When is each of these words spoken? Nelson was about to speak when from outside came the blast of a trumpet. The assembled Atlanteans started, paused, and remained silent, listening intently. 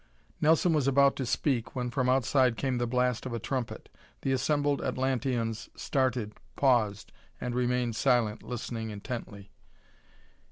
Nelson 0.41 0.73
was 0.73 0.87
about 0.87 1.15
to 1.17 1.27
speak 1.27 1.75
when 1.75 1.91
from 1.91 2.09
outside 2.09 2.57
came 2.57 2.79
the 2.79 2.87
blast 2.87 3.27
of 3.27 3.33
a 3.33 3.39
trumpet. 3.39 3.87
The 4.23 4.31
assembled 4.31 4.81
Atlanteans 4.81 5.69
started, 5.75 6.33
paused, 6.55 7.11
and 7.39 7.53
remained 7.53 7.95
silent, 7.95 8.41
listening 8.41 8.89
intently. 8.89 9.51